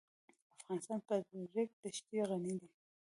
[0.57, 2.69] افغانستان په د ریګ دښتې غني دی.